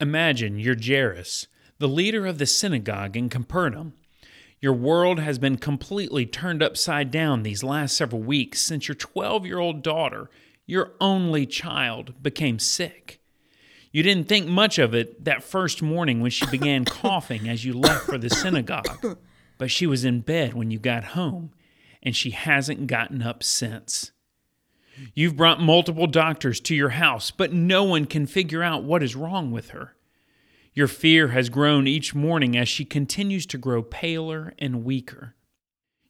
[0.00, 1.46] Imagine you're Jairus,
[1.78, 3.92] the leader of the synagogue in Capernaum.
[4.58, 9.44] Your world has been completely turned upside down these last several weeks since your 12
[9.44, 10.30] year old daughter,
[10.66, 13.20] your only child, became sick.
[13.92, 17.74] You didn't think much of it that first morning when she began coughing as you
[17.74, 19.18] left for the synagogue,
[19.58, 21.52] but she was in bed when you got home,
[22.02, 24.12] and she hasn't gotten up since.
[25.14, 29.16] You've brought multiple doctors to your house, but no one can figure out what is
[29.16, 29.96] wrong with her.
[30.72, 35.34] Your fear has grown each morning as she continues to grow paler and weaker.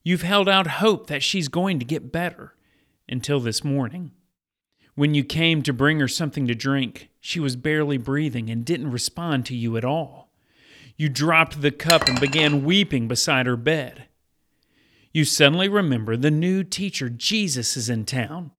[0.02, 2.54] You've held out hope that she's going to get better
[3.08, 4.12] until this morning.
[4.94, 8.90] When you came to bring her something to drink, she was barely breathing and didn't
[8.90, 10.30] respond to you at all.
[10.96, 14.08] You dropped the cup and began weeping beside her bed.
[15.12, 18.50] You suddenly remember the new teacher, Jesus, is in town.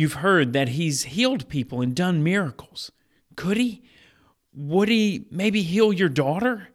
[0.00, 2.90] You've heard that he's healed people and done miracles.
[3.36, 3.82] Could he?
[4.54, 6.68] Would he maybe heal your daughter?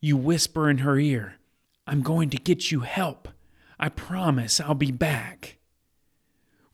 [0.00, 1.36] You whisper in her ear,
[1.86, 3.28] I'm going to get you help.
[3.78, 5.58] I promise I'll be back.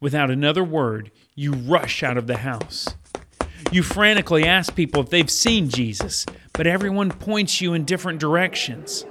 [0.00, 2.89] Without another word, you rush out of the house.
[3.70, 9.05] You frantically ask people if they've seen Jesus, but everyone points you in different directions.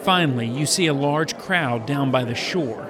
[0.00, 2.87] Finally, you see a large crowd down by the shore.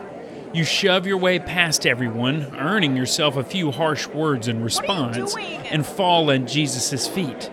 [0.54, 5.84] You shove your way past everyone, earning yourself a few harsh words in response, and
[5.84, 7.50] fall at Jesus' feet.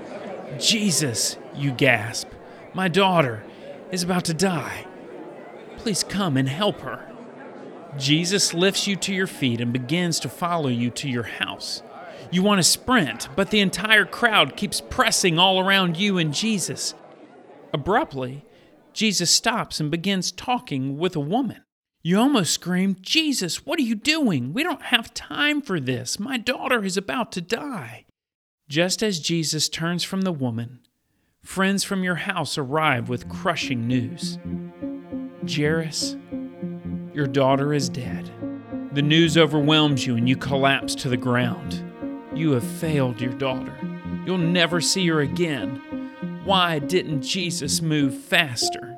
[0.57, 2.29] Jesus, you gasp,
[2.73, 3.43] my daughter
[3.91, 4.85] is about to die.
[5.77, 7.11] Please come and help her.
[7.97, 11.83] Jesus lifts you to your feet and begins to follow you to your house.
[12.31, 16.93] You want to sprint, but the entire crowd keeps pressing all around you and Jesus.
[17.73, 18.45] Abruptly,
[18.93, 21.64] Jesus stops and begins talking with a woman.
[22.05, 24.53] You almost scream, Jesus, what are you doing?
[24.53, 26.19] We don't have time for this.
[26.19, 28.05] My daughter is about to die.
[28.69, 30.81] Just as Jesus turns from the woman,
[31.41, 34.37] friends from your house arrive with crushing news.
[35.49, 36.15] Jairus,
[37.11, 38.31] your daughter is dead.
[38.91, 41.83] The news overwhelms you and you collapse to the ground.
[42.35, 43.75] You have failed your daughter.
[44.27, 45.81] You'll never see her again.
[46.43, 48.94] Why didn't Jesus move faster?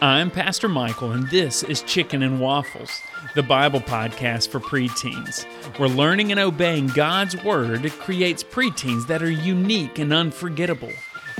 [0.00, 3.02] I'm Pastor Michael, and this is Chicken and Waffles,
[3.34, 5.42] the Bible podcast for preteens.
[5.76, 10.92] Where learning and obeying God's Word creates preteens that are unique and unforgettable,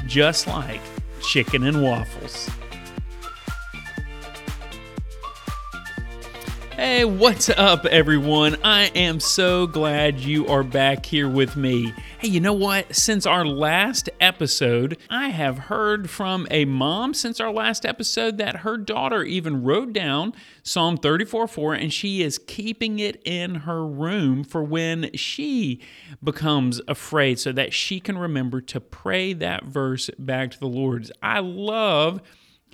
[0.06, 0.80] just like
[1.22, 2.50] Chicken and Waffles.
[6.78, 8.56] Hey, what's up, everyone?
[8.62, 11.92] I am so glad you are back here with me.
[12.20, 12.94] Hey, you know what?
[12.94, 18.58] Since our last episode, I have heard from a mom since our last episode that
[18.58, 23.84] her daughter even wrote down Psalm 34 4 and she is keeping it in her
[23.84, 25.80] room for when she
[26.22, 31.10] becomes afraid so that she can remember to pray that verse back to the Lord.
[31.20, 32.22] I love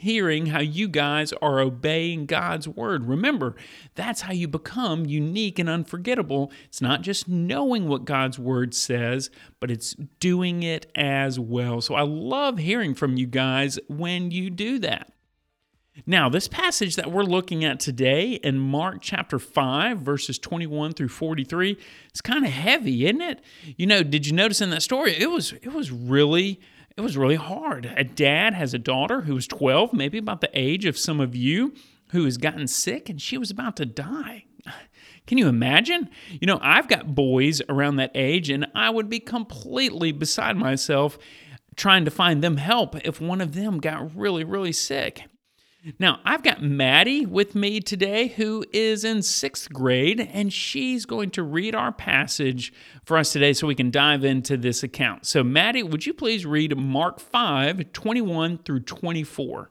[0.04, 3.06] hearing how you guys are obeying God's word.
[3.06, 3.56] Remember,
[3.94, 6.52] that's how you become unique and unforgettable.
[6.66, 11.80] It's not just knowing what God's word says, but it's doing it as well.
[11.80, 15.10] So I love hearing from you guys when you do that.
[16.04, 21.08] Now, this passage that we're looking at today in Mark chapter 5, verses 21 through
[21.08, 21.78] 43,
[22.10, 23.40] it's kind of heavy, isn't it?
[23.78, 25.16] You know, did you notice in that story?
[25.16, 26.60] It was it was really
[26.96, 27.92] it was really hard.
[27.96, 31.74] A dad has a daughter who's 12, maybe about the age of some of you,
[32.10, 34.44] who has gotten sick and she was about to die.
[35.26, 36.10] Can you imagine?
[36.30, 41.18] You know, I've got boys around that age, and I would be completely beside myself
[41.76, 45.24] trying to find them help if one of them got really, really sick.
[45.98, 51.30] Now, I've got Maddie with me today who is in sixth grade, and she's going
[51.32, 52.72] to read our passage
[53.04, 55.26] for us today so we can dive into this account.
[55.26, 59.70] So, Maddie, would you please read Mark 5 21 through 24?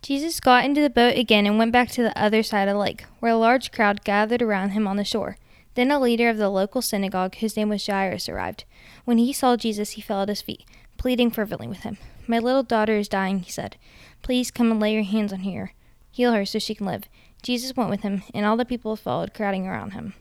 [0.00, 2.80] Jesus got into the boat again and went back to the other side of the
[2.80, 5.36] lake, where a large crowd gathered around him on the shore.
[5.74, 8.64] Then a leader of the local synagogue, whose name was Jairus, arrived.
[9.04, 10.64] When he saw Jesus, he fell at his feet,
[10.96, 11.98] pleading fervently with him.
[12.30, 13.76] My little daughter is dying, he said.
[14.22, 15.72] Please come and lay your hands on her.
[16.12, 17.08] Heal her so she can live.
[17.42, 20.14] Jesus went with him, and all the people followed, crowding around him.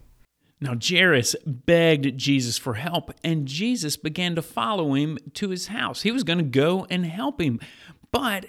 [0.59, 6.01] Now Jairus begged Jesus for help, and Jesus began to follow him to his house.
[6.01, 7.59] He was going to go and help him,
[8.11, 8.47] but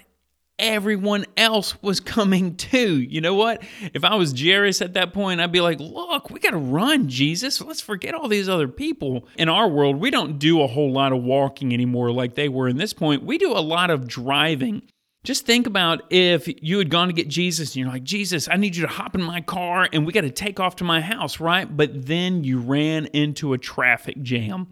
[0.61, 3.01] everyone else was coming too.
[3.01, 3.63] You know what?
[3.93, 7.09] If I was Jairus at that point, I'd be like, look, we got to run,
[7.09, 7.59] Jesus.
[7.59, 9.27] Let's forget all these other people.
[9.37, 12.69] In our world, we don't do a whole lot of walking anymore like they were
[12.69, 13.23] in this point.
[13.23, 14.83] We do a lot of driving.
[15.23, 18.55] Just think about if you had gone to get Jesus and you're like, Jesus, I
[18.55, 20.99] need you to hop in my car and we got to take off to my
[20.99, 21.65] house, right?
[21.77, 24.69] But then you ran into a traffic jam.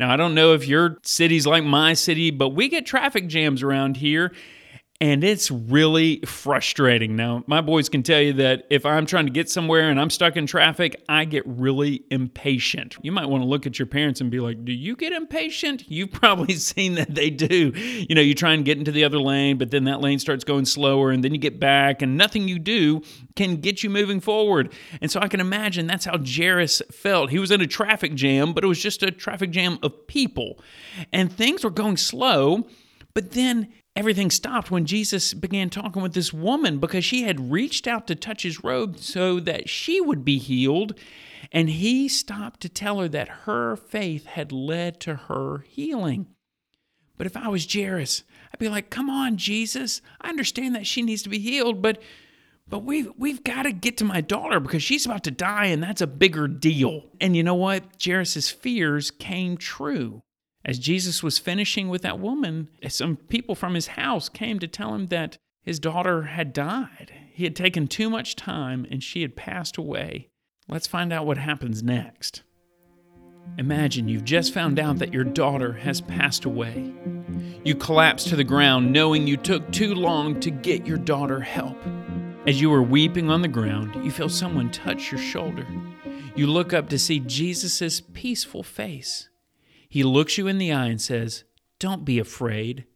[0.00, 3.62] Now, I don't know if your city's like my city, but we get traffic jams
[3.62, 4.32] around here
[5.02, 7.16] and it's really frustrating.
[7.16, 10.10] Now, my boys can tell you that if I'm trying to get somewhere and I'm
[10.10, 12.94] stuck in traffic, I get really impatient.
[13.02, 15.90] You might want to look at your parents and be like, Do you get impatient?
[15.90, 17.72] You've probably seen that they do.
[17.74, 20.44] You know, you try and get into the other lane, but then that lane starts
[20.44, 23.02] going slower, and then you get back, and nothing you do
[23.34, 24.72] can get you moving forward.
[25.00, 27.30] And so I can imagine that's how Jairus felt.
[27.30, 30.60] He was in a traffic jam, but it was just a traffic jam of people,
[31.12, 32.68] and things were going slow.
[33.14, 37.86] But then everything stopped when Jesus began talking with this woman because she had reached
[37.86, 40.98] out to touch his robe so that she would be healed.
[41.50, 46.28] And he stopped to tell her that her faith had led to her healing.
[47.18, 50.00] But if I was Jairus, I'd be like, "Come on, Jesus.
[50.20, 52.00] I understand that she needs to be healed, but
[52.68, 55.82] but we've we've got to get to my daughter because she's about to die, and
[55.82, 57.84] that's a bigger deal." And you know what?
[58.02, 60.22] Jairus's fears came true.
[60.64, 64.94] As Jesus was finishing with that woman, some people from his house came to tell
[64.94, 67.12] him that his daughter had died.
[67.32, 70.28] He had taken too much time and she had passed away.
[70.68, 72.42] Let's find out what happens next.
[73.58, 76.92] Imagine you've just found out that your daughter has passed away.
[77.64, 81.76] You collapse to the ground knowing you took too long to get your daughter help.
[82.46, 85.66] As you are weeping on the ground, you feel someone touch your shoulder.
[86.36, 89.28] You look up to see Jesus' peaceful face.
[89.92, 91.44] He looks you in the eye and says,
[91.78, 92.86] Don't be afraid.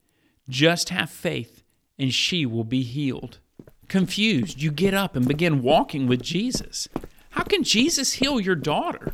[0.49, 1.63] Just have faith,
[1.99, 3.39] and she will be healed.
[3.87, 6.89] Confused, you get up and begin walking with Jesus.
[7.33, 9.13] How can Jesus heal your daughter?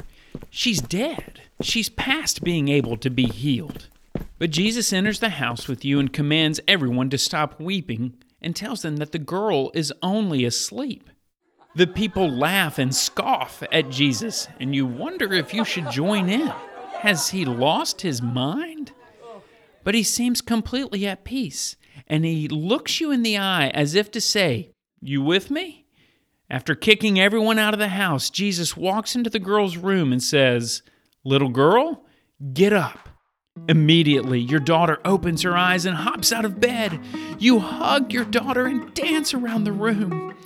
[0.48, 1.40] She's dead.
[1.60, 3.88] She's past being able to be healed.
[4.38, 8.82] But Jesus enters the house with you and commands everyone to stop weeping and tells
[8.82, 11.10] them that the girl is only asleep.
[11.74, 16.52] The people laugh and scoff at Jesus, and you wonder if you should join in.
[17.02, 18.92] Has he lost his mind?
[19.82, 21.74] But he seems completely at peace,
[22.06, 24.70] and he looks you in the eye as if to say,
[25.00, 25.86] You with me?
[26.48, 30.82] After kicking everyone out of the house, Jesus walks into the girl's room and says,
[31.24, 32.04] Little girl,
[32.52, 33.08] get up.
[33.68, 37.00] Immediately, your daughter opens her eyes and hops out of bed.
[37.40, 40.36] You hug your daughter and dance around the room.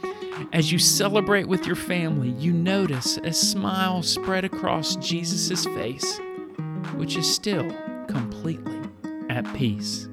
[0.54, 6.18] As you celebrate with your family, you notice a smile spread across Jesus' face
[6.94, 7.68] which is still
[8.08, 8.80] completely
[9.28, 10.08] at peace.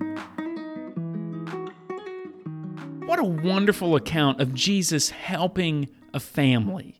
[3.05, 6.99] What a wonderful account of Jesus helping a family.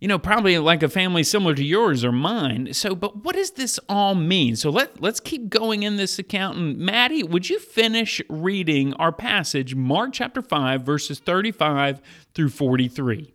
[0.00, 2.74] You know, probably like a family similar to yours or mine.
[2.74, 4.56] So, but what does this all mean?
[4.56, 6.58] So let, let's keep going in this account.
[6.58, 12.02] And Maddie, would you finish reading our passage, Mark chapter 5, verses 35
[12.34, 13.32] through 43?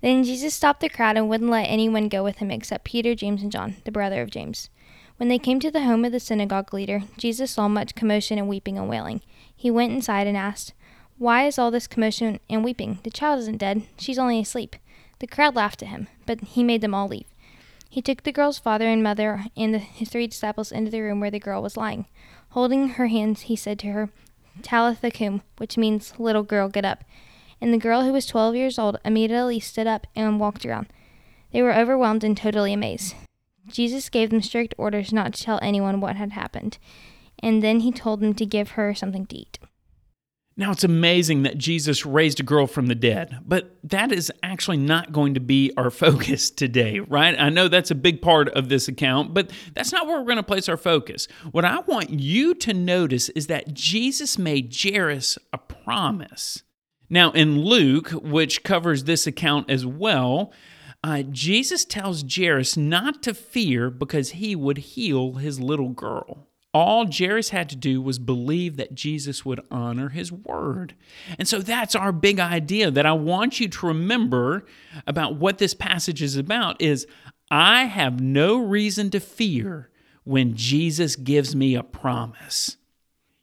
[0.00, 3.42] Then Jesus stopped the crowd and wouldn't let anyone go with him except Peter, James,
[3.42, 4.70] and John, the brother of James.
[5.16, 8.48] When they came to the home of the synagogue leader, Jesus saw much commotion and
[8.48, 9.22] weeping and wailing.
[9.54, 10.74] He went inside and asked,
[11.16, 12.98] Why is all this commotion and weeping?
[13.02, 14.76] The child isn't dead, she's only asleep.
[15.20, 17.24] The crowd laughed at him, but he made them all leave.
[17.88, 21.20] He took the girl's father and mother and the, his three disciples into the room
[21.20, 22.04] where the girl was lying.
[22.50, 24.10] Holding her hands, he said to her,
[24.62, 27.04] Talitha cum, which means, Little girl, get up.
[27.58, 30.88] And the girl, who was twelve years old, immediately stood up and walked around.
[31.52, 33.14] They were overwhelmed and totally amazed.
[33.66, 36.78] Jesus gave them strict orders not to tell anyone what had happened,
[37.40, 39.58] and then he told them to give her something to eat.
[40.58, 44.78] Now, it's amazing that Jesus raised a girl from the dead, but that is actually
[44.78, 47.38] not going to be our focus today, right?
[47.38, 50.36] I know that's a big part of this account, but that's not where we're going
[50.38, 51.28] to place our focus.
[51.50, 56.62] What I want you to notice is that Jesus made Jairus a promise.
[57.10, 60.52] Now, in Luke, which covers this account as well,
[61.02, 66.46] uh, Jesus tells Jairus not to fear because he would heal his little girl.
[66.74, 70.94] All Jairus had to do was believe that Jesus would honor his word.
[71.38, 74.66] And so that's our big idea that I want you to remember
[75.06, 77.06] about what this passage is about is
[77.50, 79.90] I have no reason to fear
[80.24, 82.76] when Jesus gives me a promise.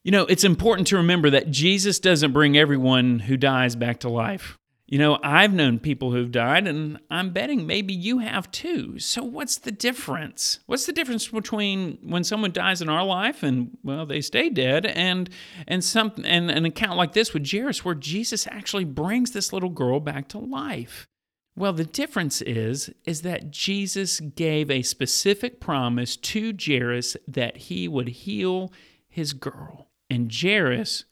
[0.03, 4.09] You know, it's important to remember that Jesus doesn't bring everyone who dies back to
[4.09, 4.59] life.
[4.85, 8.99] You know, I've known people who've died, and I'm betting maybe you have too.
[8.99, 10.59] So, what's the difference?
[10.65, 14.85] What's the difference between when someone dies in our life and well, they stay dead,
[14.85, 15.29] and
[15.67, 19.69] and some and an account like this with Jairus, where Jesus actually brings this little
[19.69, 21.07] girl back to life?
[21.55, 27.87] Well, the difference is is that Jesus gave a specific promise to Jairus that he
[27.87, 28.71] would heal
[29.07, 31.05] his girl, and Jairus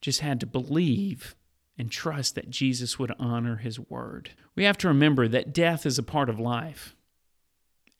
[0.00, 1.34] just had to believe
[1.78, 4.30] and trust that Jesus would honor his word.
[4.56, 6.96] We have to remember that death is a part of life.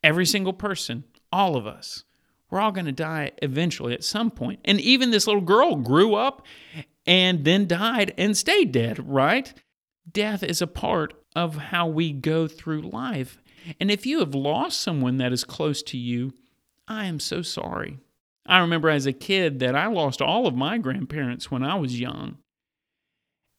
[0.03, 2.03] Every single person, all of us,
[2.49, 4.59] we're all going to die eventually at some point.
[4.65, 6.45] And even this little girl grew up
[7.05, 9.53] and then died and stayed dead, right?
[10.11, 13.39] Death is a part of how we go through life.
[13.79, 16.33] And if you have lost someone that is close to you,
[16.87, 17.99] I am so sorry.
[18.45, 21.99] I remember as a kid that I lost all of my grandparents when I was
[21.99, 22.37] young.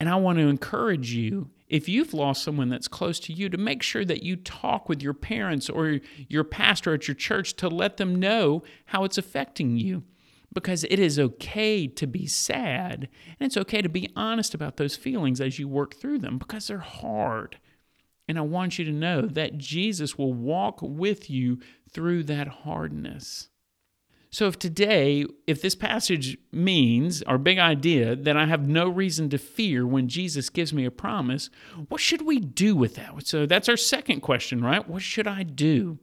[0.01, 3.59] And I want to encourage you if you've lost someone that's close to you to
[3.59, 7.69] make sure that you talk with your parents or your pastor at your church to
[7.69, 10.03] let them know how it's affecting you.
[10.53, 14.97] Because it is okay to be sad and it's okay to be honest about those
[14.97, 17.59] feelings as you work through them because they're hard.
[18.27, 21.61] And I want you to know that Jesus will walk with you
[21.93, 23.49] through that hardness.
[24.33, 29.29] So, if today, if this passage means, our big idea, that I have no reason
[29.31, 31.51] to fear when Jesus gives me a promise,
[31.89, 33.27] what should we do with that?
[33.27, 34.89] So, that's our second question, right?
[34.89, 35.99] What should I do?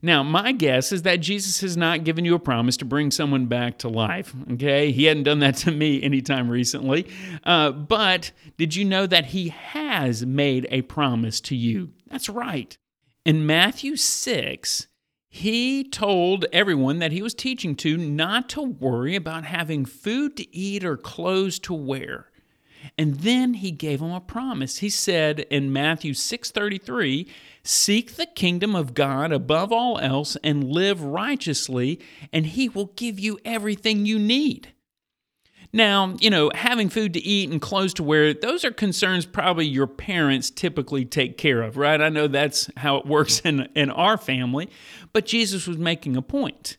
[0.00, 3.46] Now, my guess is that Jesus has not given you a promise to bring someone
[3.46, 4.34] back to life.
[4.52, 7.06] Okay, he hadn't done that to me anytime recently.
[7.44, 11.90] Uh, but did you know that he has made a promise to you?
[12.08, 12.76] That's right.
[13.24, 14.86] In Matthew 6,
[15.34, 20.56] he told everyone that he was teaching to not to worry about having food to
[20.56, 22.30] eat or clothes to wear.
[22.96, 24.78] And then he gave them a promise.
[24.78, 27.26] He said in Matthew 6:33,
[27.64, 31.98] "Seek the kingdom of God above all else and live righteously,
[32.32, 34.68] and he will give you everything you need."
[35.74, 39.66] Now, you know, having food to eat and clothes to wear, those are concerns probably
[39.66, 42.00] your parents typically take care of, right?
[42.00, 44.70] I know that's how it works in, in our family,
[45.12, 46.76] but Jesus was making a point.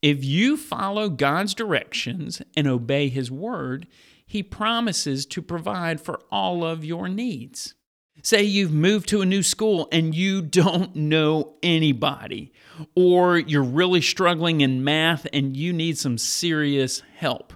[0.00, 3.88] If you follow God's directions and obey his word,
[4.24, 7.74] he promises to provide for all of your needs.
[8.22, 12.52] Say you've moved to a new school and you don't know anybody,
[12.94, 17.53] or you're really struggling in math and you need some serious help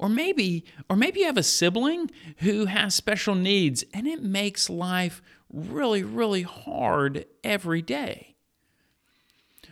[0.00, 4.68] or maybe or maybe you have a sibling who has special needs and it makes
[4.68, 8.34] life really really hard every day.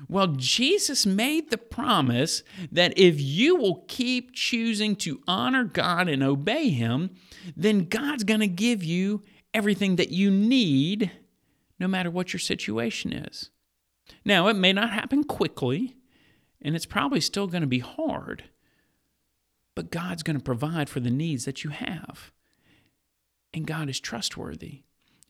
[0.09, 6.23] Well, Jesus made the promise that if you will keep choosing to honor God and
[6.23, 7.11] obey Him,
[7.57, 11.11] then God's going to give you everything that you need,
[11.81, 13.51] no matter what your situation is.
[14.25, 15.97] Now, it may not happen quickly,
[16.63, 18.45] and it's probably still going to be hard
[19.79, 22.33] but God's going to provide for the needs that you have.
[23.55, 24.83] And God is trustworthy.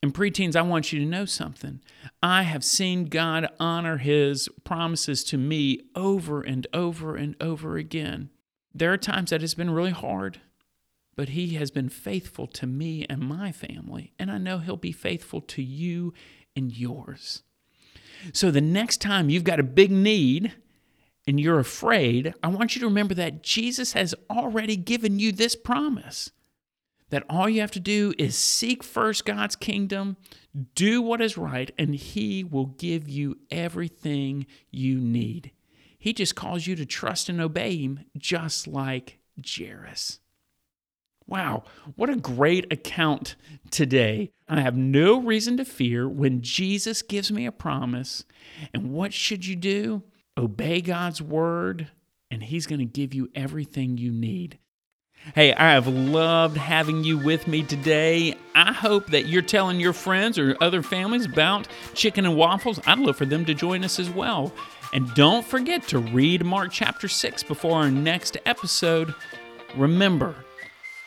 [0.02, 1.82] And preteens, I want you to know something.
[2.22, 8.30] I have seen God honor his promises to me over and over and over again.
[8.74, 10.40] There are times that it's been really hard,
[11.14, 14.14] but he has been faithful to me and my family.
[14.18, 16.14] And I know he'll be faithful to you
[16.56, 17.42] and yours.
[18.32, 20.54] So the next time you've got a big need,
[21.28, 25.54] and you're afraid, I want you to remember that Jesus has already given you this
[25.54, 26.30] promise
[27.10, 30.16] that all you have to do is seek first God's kingdom,
[30.74, 35.52] do what is right, and He will give you everything you need.
[35.98, 40.20] He just calls you to trust and obey Him, just like Jairus.
[41.26, 41.64] Wow,
[41.96, 43.36] what a great account
[43.70, 44.32] today.
[44.48, 48.24] I have no reason to fear when Jesus gives me a promise.
[48.72, 50.04] And what should you do?
[50.38, 51.88] Obey God's word,
[52.30, 54.58] and He's going to give you everything you need.
[55.34, 58.36] Hey, I have loved having you with me today.
[58.54, 62.80] I hope that you're telling your friends or other families about chicken and waffles.
[62.86, 64.52] I'd love for them to join us as well.
[64.94, 69.12] And don't forget to read Mark chapter 6 before our next episode.
[69.76, 70.34] Remember,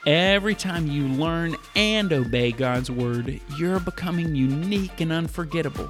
[0.06, 5.90] every time you learn and obey God's word, you're becoming unique and unforgettable,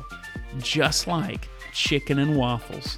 [0.60, 2.98] just like chicken and waffles.